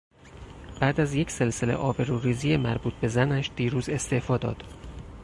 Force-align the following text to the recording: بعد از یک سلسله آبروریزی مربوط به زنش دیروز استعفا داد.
بعد 0.81 0.99
از 0.99 1.13
یک 1.13 1.31
سلسله 1.31 1.73
آبروریزی 1.73 2.57
مربوط 2.57 2.93
به 2.93 3.07
زنش 3.07 3.51
دیروز 3.55 3.89
استعفا 3.89 4.37
داد. 4.37 4.63